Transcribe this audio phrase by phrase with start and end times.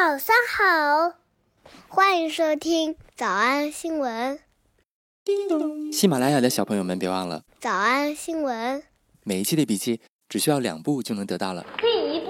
[0.00, 1.18] 早上好，
[1.88, 4.38] 欢迎收听早安新闻。
[5.24, 8.84] 叮咚喜马拉雅的小朋友们，别忘了早安新闻，
[9.24, 11.66] 每一期的笔记只需要两步就能得到了。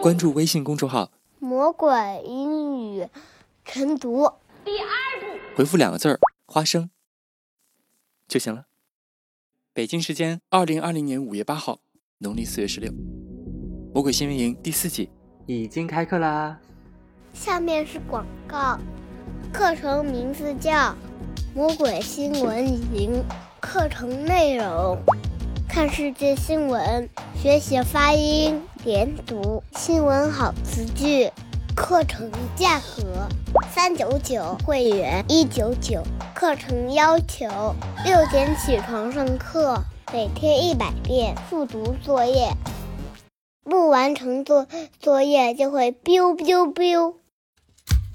[0.01, 1.05] 关注微信公众号
[1.41, 1.91] 《魔鬼
[2.25, 3.07] 英语
[3.67, 4.23] 晨读》，
[4.65, 4.87] 第二
[5.21, 6.89] 步回复两个字儿“花生”
[8.27, 8.65] 就行了。
[9.75, 11.81] 北京时间二零二零年五月八号，
[12.21, 12.91] 农历四月十六，
[13.93, 15.11] 魔鬼新闻营第四季
[15.47, 16.59] 已经开课啦。
[17.39, 18.77] 下面是广告，
[19.53, 20.73] 课程名字叫
[21.55, 23.23] 《魔鬼新闻营》，
[23.61, 24.99] 课程内容：
[25.69, 27.09] 看世界新闻，
[27.41, 31.31] 学习发音、连读、新闻好词句。
[31.77, 33.29] 课程价格：
[33.73, 36.03] 三九九，会员一九九。
[36.35, 37.47] 课程要求：
[38.05, 42.51] 六点起床上课，每天一百遍复读作业，
[43.63, 44.67] 不完成作
[44.99, 47.15] 作业就会 biu biu biu。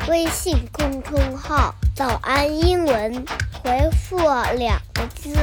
[0.10, 3.26] 微信公众号“早安英文”，
[3.64, 4.18] 回复
[4.58, 5.34] 两个字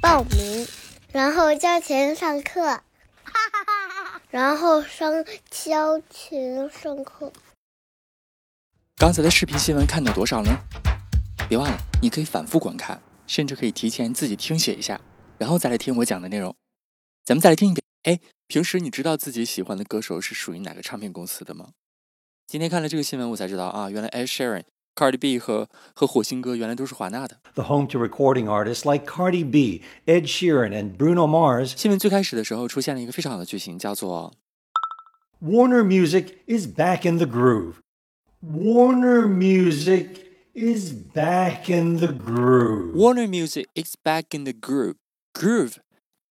[0.00, 0.66] 报名，
[1.10, 2.82] 然后交钱上课，哈
[3.24, 7.32] 哈哈哈然后上交钱上课。
[8.96, 10.50] 刚才的视频新闻看到多少呢？
[11.48, 15.00] 别忘了，你可以反复观看，甚至可以提前自己听写一下，
[15.38, 16.54] 然后再来听我讲的内容。
[17.24, 17.82] 咱们再来听一遍。
[18.02, 21.70] 哎，平时你知道自己喜欢的歌手是属于哪个唱片公司的吗？
[22.47, 27.37] 今天看了这个新闻，我才知道啊，原来 Ed Sheeran、Cardi B 和和火星哥原来都是华纳的。
[27.53, 34.33] The home to recording artists like Cardi B, Ed Sheeran, and Bruno Mars, 新闻最开始的时候出现了一个非常好的剧情，叫做
[35.41, 37.75] Warner Music is back in the groove.
[38.43, 40.07] Warner Music
[40.53, 42.93] is back in the groove.
[42.93, 45.75] Warner Music is back in the groove。groove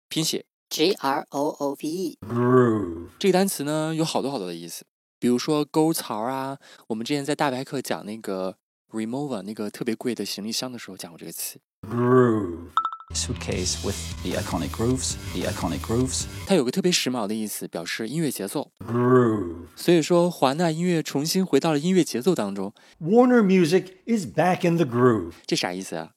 [0.08, 2.18] 拼写 G R O O V E。
[2.20, 3.08] Groove.
[3.18, 4.84] 这个单词呢有好多好多的意思，
[5.19, 6.57] 比如说沟槽啊。
[6.87, 8.57] 我们之前在大白课讲那个
[8.91, 11.59] Remova 那个特别贵的行李箱的时候讲过这个词。
[11.81, 12.69] Groove.
[13.13, 16.25] suitcase with the iconic grooves, the iconic grooves.
[16.47, 18.71] 它有个特别时髦的意思，表示音乐节奏。
[18.79, 19.67] Groove.
[19.75, 25.33] 所以说，华纳音乐重新回到了音乐节奏当中，Warner Music is back in the groove.
[25.45, 26.11] 这啥意思啊？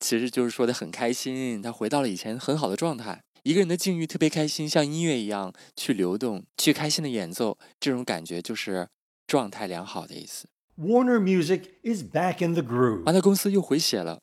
[0.00, 3.22] 其实就是说的很开心，他回到了以前很好的状态。
[3.44, 8.88] 一个人的境遇特别开心，像音乐一样去流动，去开心的演奏，这种感觉就是
[9.26, 10.48] 状态良好的意思。
[10.78, 13.04] Warner Music is back in the groove.
[13.04, 14.22] 华纳公司又回血了，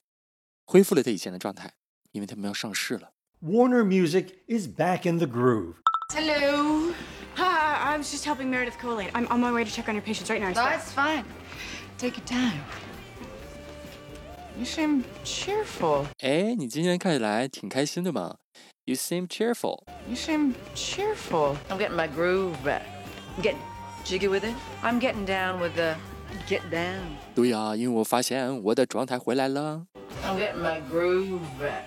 [0.66, 1.72] 恢复了他以前的状态，
[2.14, 3.12] 因为他们要上市了。
[3.44, 5.76] Warner Music is back in the groove.
[6.12, 6.92] Hello.
[7.36, 9.12] Hi, I was just helping Meredith collate.
[9.12, 10.52] I'm on my way to check on your patients right now.
[10.52, 11.26] That's fine.
[12.00, 12.64] Take your time.
[14.58, 16.08] You seem cheerful.
[16.24, 18.38] 哎，你今天看起来挺开心的嘛
[18.85, 19.85] ？You seem cheerful。
[20.09, 21.57] You seem cheerful.
[21.69, 22.83] I'm getting my groove back.
[23.37, 23.61] I'm getting
[24.05, 24.55] jiggy with it.
[24.83, 25.97] I'm getting down with the
[26.49, 27.01] get down.
[27.35, 29.87] 对呀、因为我发现我的状态回来了。
[30.25, 31.85] I'm getting my groove back.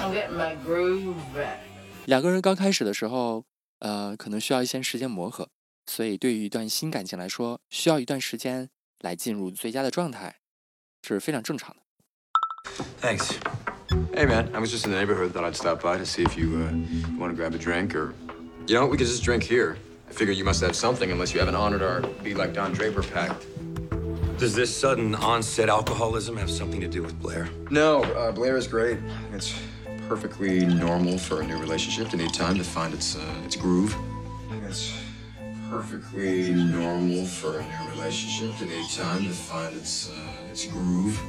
[0.00, 1.58] I'm getting my groove back.
[2.06, 3.44] 两个人刚开始的时候，
[3.78, 5.48] 呃，可能需要一些时间磨合，
[5.86, 10.36] 所以对于一段新感情来说，需要一段时间来进入最佳的状态，
[11.00, 11.82] 这是非常正常的。
[13.00, 13.34] Thanks.
[13.89, 15.33] Hey, man, I was just in the neighborhood.
[15.33, 18.13] Thought I'd stop by to see if you, uh, want to grab a drink or.
[18.67, 19.77] You know, we could just drink here.
[20.07, 23.01] I figure you must have something unless you haven't honored our Be Like Don Draper
[23.01, 23.47] pact.
[24.37, 27.49] Does this sudden onset alcoholism have something to do with Blair?
[27.71, 28.99] No, uh, Blair is great.
[29.33, 29.53] It's
[30.07, 33.95] perfectly normal for a new relationship to need time to find its, uh, its groove.
[34.67, 34.93] It's
[35.69, 41.19] perfectly normal for a new relationship to need time to find its, uh, its groove.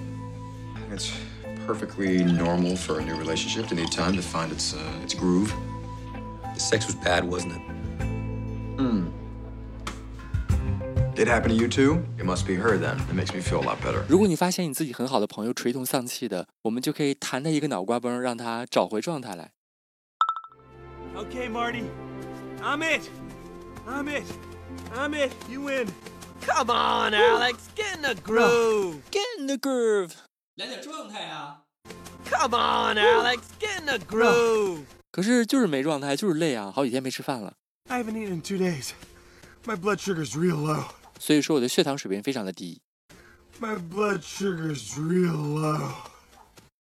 [0.90, 1.12] It's
[1.65, 5.53] perfectly normal for a new relationship to need time to find its, uh, its groove.
[6.53, 7.61] The sex was bad, wasn't it?
[11.17, 12.03] It happened to you too?
[12.19, 12.99] It must be her then.
[13.09, 14.03] It makes me feel a lot better.
[14.09, 19.51] 如果你发现你自己很好的朋友垂头丧气的，我们就可以弹他一个脑瓜崩，让他找回状态来。
[21.15, 21.85] Okay, Marty.
[22.61, 23.09] I'm it.
[23.87, 24.25] I'm it.
[24.93, 25.31] I'm it.
[25.49, 25.87] You win.
[26.45, 27.69] Come on, Alex.
[27.77, 28.97] Get in the groove.
[29.09, 30.15] Get in the groove，
[30.59, 31.61] 来点状态啊！
[32.29, 33.39] Come on, Alex.
[33.59, 34.85] Get in the groove.
[35.11, 37.53] 可是就是没状态，就是累啊，好几天没吃饭了，
[37.87, 38.91] I haven't eaten in two days.
[39.65, 40.85] My blood sugar's real low.
[41.19, 42.81] 所以说我的血糖水平非常的低。
[43.59, 45.93] My blood sugar's real low.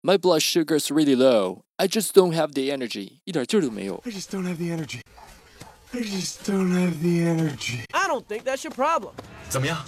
[0.03, 1.63] My blood sugar's really low.
[1.77, 4.03] I just don't have the energy，一点劲儿都没有。
[4.05, 5.01] I just don't have the energy.
[5.93, 7.85] I just don't have the energy.
[7.93, 9.13] I don't think that's your problem.
[9.49, 9.85] 怎么样？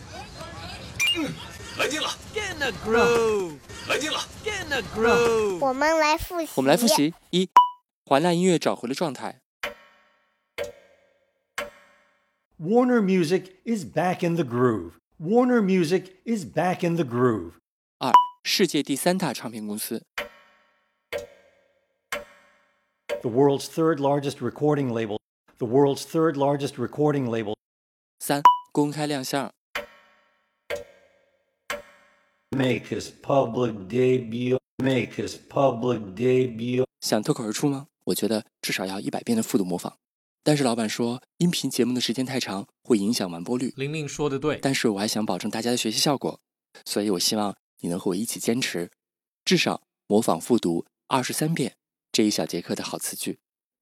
[1.78, 3.58] 来劲了， Get in the groove.
[3.88, 4.18] 来劲了！
[4.44, 5.58] Get in the groove.
[5.58, 6.48] 我们来复习。
[6.56, 6.86] 我们来复。
[6.88, 7.48] 习：一，
[8.04, 9.40] 华纳音乐找回了状态；
[12.58, 14.92] Warner Music is back in the groove.
[15.20, 17.52] Warner Music is back in the groove.
[17.98, 18.12] 二，
[18.42, 20.02] 世界第三大唱片公司。
[23.22, 25.18] The world's third largest recording label.
[25.58, 27.54] The world's third largest recording label.
[28.18, 29.52] 三，公开亮相。
[32.53, 34.57] Make his public debut.
[34.83, 36.85] Make his public debut.
[36.99, 37.87] 想脱口而出吗？
[38.05, 39.97] 我觉得至少要一百遍的复读模仿。
[40.43, 43.73] 但是老板说，音频节目的时间太长，会影响完播率。
[43.77, 46.41] 玲玲说的对，但是我还想保证大家的学习效果，
[46.83, 48.91] 所以我希望你能和我一起坚持，
[49.45, 51.75] 至少模仿复读二十三遍
[52.11, 53.39] 这一小节课的好词句。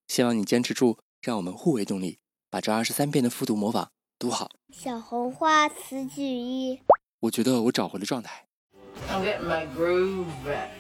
[0.08, 2.20] 希望你坚持住，让我们互为动力，
[2.52, 4.52] 把这二十三遍的复读模仿读好。
[4.72, 6.80] 小红花词句一，
[7.22, 8.46] 我觉得我找回了状态。
[9.08, 10.72] I'm getting my groove back.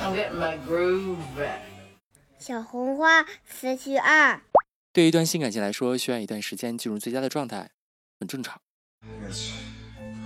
[0.00, 1.60] I'm getting my groove back.
[2.38, 4.40] 小红花词句二，
[4.92, 7.70] 对于一段性感情来说，需要一段时间进入最佳的状态，
[8.18, 8.60] 很正常。
[9.28, 9.50] It's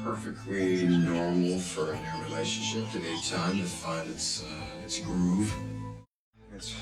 [0.05, 5.51] perfectly normal for a new relationship to need time to find its uh, its groove.
[6.57, 6.73] It's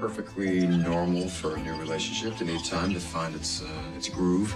[0.00, 4.50] perfectly normal for a new relationship to need time to find its uh, its groove.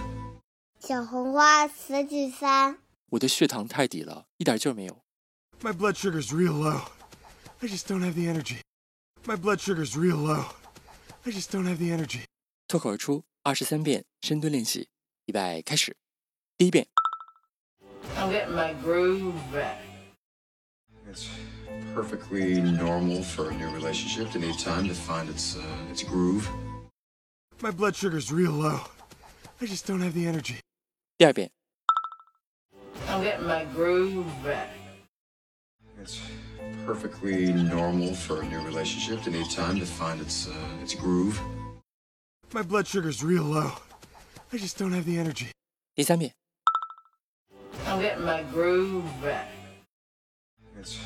[0.79, 2.77] 小红花词句三，
[3.11, 5.01] 我的血糖太低了，一点劲儿没有。
[5.62, 6.82] My blood sugar's real low.
[7.62, 8.60] I just don't have the energy.
[9.26, 10.44] My blood sugar's real low.
[11.24, 12.24] I just don't have the energy.
[12.68, 14.88] 脱口而出二十三遍深蹲练习，
[15.26, 15.96] 预备开始。
[16.58, 16.86] 第一遍，
[18.16, 19.78] I'm getting my groove back.
[21.10, 21.26] It's
[21.94, 25.62] perfectly normal for a new relationship to need time to find its uh,
[25.92, 26.48] its groove.
[27.60, 28.80] My blood sugar's real low.
[29.60, 30.60] I just don't have the energy.
[31.16, 31.50] 第二遍，
[33.08, 34.68] I'm getting my groove back.
[36.04, 36.20] It's
[36.84, 40.52] perfectly normal for a new relationship to need time to find its uh,
[40.82, 41.40] its groove.
[42.52, 43.72] My blood sugar's real low.
[44.52, 45.48] I just don't have the energy.
[45.96, 46.32] 第三遍，
[47.86, 49.48] I'm getting my groove back.
[50.78, 50.98] It's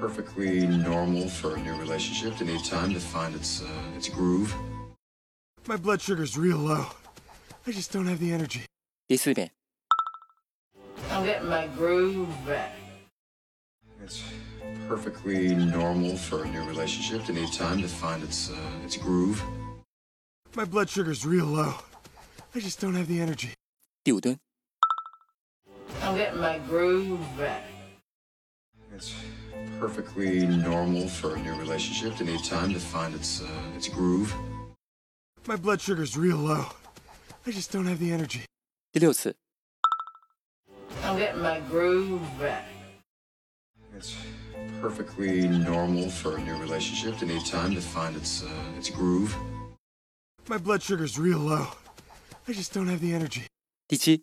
[0.00, 3.66] perfectly normal for a new relationship to need time to find its uh,
[3.96, 4.54] its groove.
[5.66, 6.86] My blood sugar's real low.
[7.66, 8.64] I just don't have the energy.
[9.06, 9.50] 第四遍，
[11.10, 12.72] I'm getting my groove back.
[14.04, 14.22] It's
[14.88, 19.42] perfectly normal for a new relationship to need time to find its uh, its groove.
[20.56, 21.74] My blood sugar's real low.
[22.54, 23.54] I just don't have the energy.
[24.02, 24.38] 第五蹲，
[26.02, 27.62] I'm getting my groove back.
[28.96, 29.14] It's
[29.78, 34.34] perfectly normal for a new relationship to need time to find its uh, its groove.
[35.46, 36.66] My blood sugar's real low.
[37.46, 38.44] I just don't have the energy.
[38.92, 39.36] 第六次，
[41.04, 42.64] I'm getting my groove back.
[44.00, 44.16] It's
[44.80, 48.48] perfectly normal for a new relationship to need time to find its uh,
[48.78, 49.36] its groove.
[50.48, 51.66] My blood sugar's real low.
[52.48, 53.44] I just don't have the energy.
[53.88, 54.22] 第七，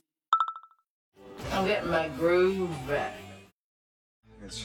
[1.54, 3.14] I'm getting my groove back.
[4.44, 4.64] It's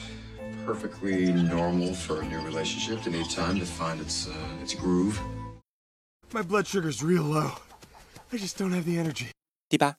[0.65, 5.19] perfectly normal for a new relationship to need time to find its uh, its groove.
[6.33, 7.51] My blood sugar's real low.
[8.31, 9.29] I just don't have the energy.
[9.69, 9.95] 第八，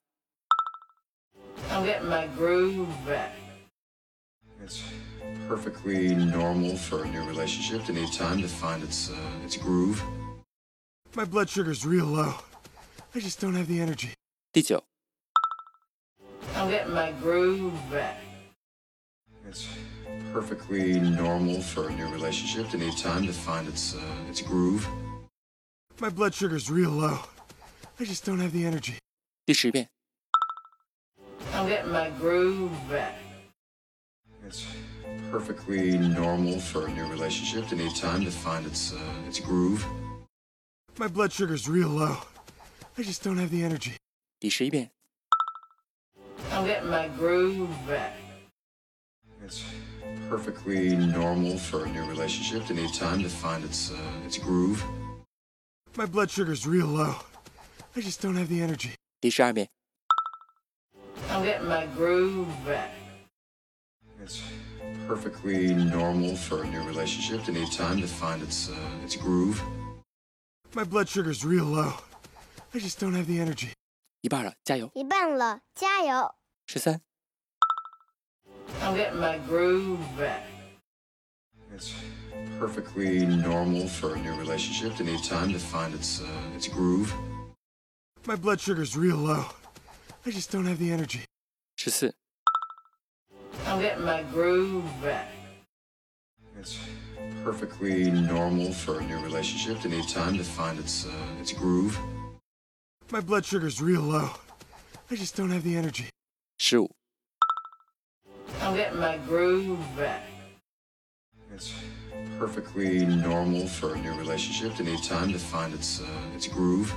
[1.71, 3.31] I'm getting my groove back.
[4.65, 4.83] It's
[5.47, 10.03] perfectly normal for a new relationship to need time to find its uh, its groove.
[11.15, 12.33] My blood sugar's real low.
[13.15, 14.15] I just don't have the energy.
[14.55, 14.83] 第九，
[16.57, 18.17] I'm getting my groove back.
[19.47, 19.69] It's
[20.33, 24.89] perfectly normal for a new relationship to need time to find its uh, its groove.
[26.01, 27.19] My blood sugar's real low.
[28.01, 28.97] I just don't have the energy.
[29.45, 29.89] 第十遍，
[31.53, 33.13] I'm getting my groove back.
[34.49, 34.67] It's
[35.31, 39.85] perfectly normal for a new relationship to need time to find its uh, its groove.
[40.99, 42.17] My blood sugar's real low.
[42.97, 43.97] I just don't have the energy.
[44.39, 44.91] 第十一遍，
[46.53, 48.13] I'm getting my groove back.
[49.45, 49.63] It's
[50.29, 53.97] perfectly normal for a new relationship to need time to find its uh,
[54.27, 54.85] its groove.
[55.97, 57.15] My blood sugar's real low.
[57.97, 58.95] I just don't have the energy.
[59.21, 59.69] 第十二遍，
[61.31, 62.91] I'm getting my groove back.
[64.25, 64.41] It's
[65.07, 69.61] perfectly normal for a new relationship to need time to find its uh, its groove.
[70.75, 71.93] My blood sugar's real low.
[72.73, 73.73] I just don't have the energy.
[74.23, 74.91] 一半了，加油！
[74.95, 76.35] 一半了，加油！
[76.67, 77.03] 十三、
[78.81, 80.41] I'm getting my groove back.
[81.77, 81.93] It's
[82.59, 87.13] perfectly normal for a new relationship to need time to find its uh, its groove.
[88.27, 89.45] My blood sugar's real low.
[90.25, 91.27] I just don't have the energy.
[91.77, 92.15] 十四、
[93.70, 95.28] I'm getting my groove back.
[96.60, 96.80] It's
[97.44, 101.96] perfectly normal for a new relationship to need time to find its uh, its groove.
[103.12, 104.32] My blood sugar's real low.
[105.12, 106.10] I just don't have the energy.
[106.58, 106.90] Shoot.
[108.62, 110.24] I'm getting my groove back.
[111.54, 111.72] It's
[112.40, 116.92] perfectly normal for a new relationship to need time to find its uh, its groove.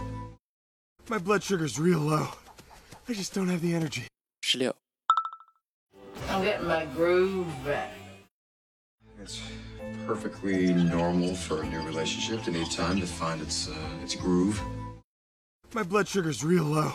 [1.10, 2.28] My blood sugar's real low.
[3.10, 4.06] I just don't have the energy.
[4.40, 4.81] 十六。
[6.32, 7.90] I'm getting my groove back.
[9.20, 9.42] It's
[10.06, 14.58] perfectly normal for a new relationship to need time to find its uh, its groove.
[15.74, 16.94] My blood sugar's real low.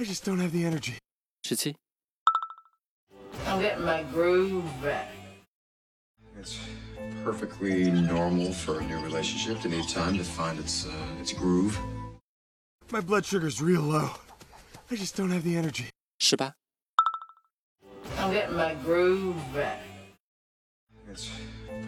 [0.00, 0.98] I just don't have the energy.
[1.46, 1.76] Shitty.
[3.46, 5.08] I'm getting my groove back.
[6.40, 6.58] It's
[7.22, 11.78] perfectly normal for a new relationship to need time to find its uh, its groove.
[12.90, 14.10] My blood sugar's real low.
[14.90, 15.86] I just don't have the energy.
[16.18, 16.57] 十八。
[18.18, 19.80] I'm getting my groove back.
[21.10, 21.30] It's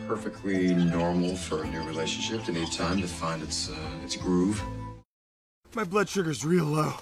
[0.06, 4.62] perfectly normal for a new relationship to need time to find its uh, its groove.
[5.74, 6.94] My blood sugar's real low.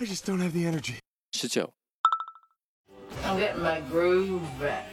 [0.00, 0.98] I just don't have the energy.
[1.34, 1.66] 19.
[3.24, 4.86] I'm getting my groove back.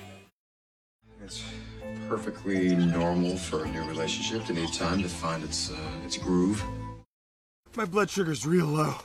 [1.23, 1.43] It's
[2.09, 6.61] perfectly normal for a new relationship to need time to find its uh, its groove.
[7.75, 8.95] My blood sugar's real low.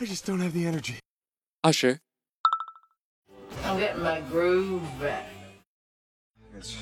[0.00, 0.98] I just don't have the energy.
[1.64, 1.98] 20.
[3.64, 5.26] I'm getting my groove back.
[6.56, 6.76] It's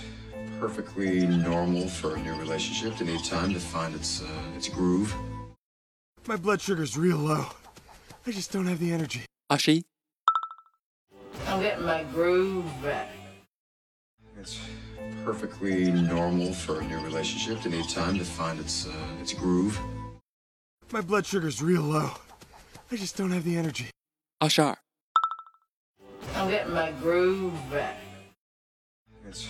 [0.59, 5.15] perfectly normal for a new relationship to need time to find its uh, its groove.
[6.27, 7.47] My blood sugar's real low.
[8.27, 9.23] I just don't have the energy.
[9.51, 9.85] Ashi.
[11.47, 13.11] I'm getting my groove back.
[14.41, 14.59] It's
[15.25, 19.79] perfectly normal for a new relationship to need time to find its uh, its groove.
[20.93, 22.11] My blood sugar's real low.
[22.91, 23.91] I just don't have the energy.
[24.41, 24.79] Ashar.
[26.36, 27.98] I'm getting my groove back.
[29.28, 29.48] It's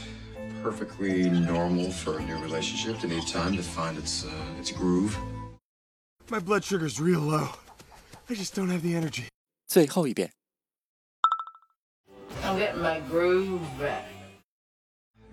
[0.62, 5.18] perfectly normal for a new relationship to need time to find its uh, its groove.
[6.30, 7.50] My blood sugar's real low.
[8.30, 9.28] I just don't have the energy.
[9.68, 10.32] 最后一遍。
[12.44, 14.06] I'm getting my groove back.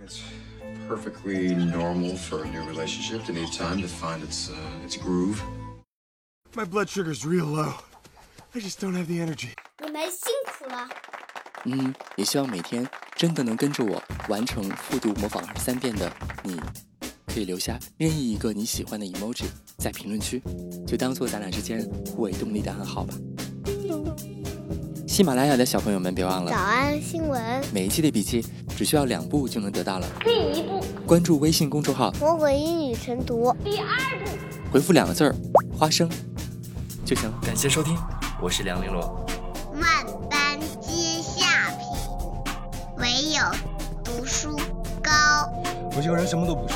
[0.05, 0.23] It's
[0.87, 5.43] perfectly normal for a new relationship to need time to find its uh, its groove.
[6.55, 7.75] My blood sugar's real low.
[8.55, 9.55] I just don't have the energy.
[9.81, 10.89] 你们辛苦了。
[11.66, 16.12] 嗯，也希望每天真的能跟着我完成复读模仿二十三遍的
[16.44, 16.60] 你，
[17.28, 19.46] 可以留下任意一个你喜欢的 emoji
[19.78, 20.42] 在评论区，
[20.86, 23.14] 就当做咱俩之间互为动力的暗号吧。
[25.08, 28.44] 喜马拉雅的小朋友们，别忘了早安新闻，每一期的笔记
[28.76, 30.08] 只需要两步就能得到了。
[30.22, 33.56] 第一步，关注微信公众号，魔鬼英语晨读。
[33.64, 33.88] 第二
[34.20, 34.32] 步，
[34.72, 35.36] 回复两个字儿
[35.78, 36.10] “花生”
[37.06, 37.40] 就行了。
[37.42, 37.96] 感谢收听，
[38.42, 39.33] 我是梁玲珑。
[44.04, 44.56] 读书
[45.02, 45.12] 高。
[45.96, 46.76] 我这个人什么都不是，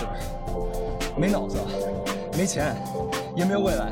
[1.18, 1.58] 没脑子，
[2.38, 2.76] 没钱，
[3.36, 3.92] 也没有未来。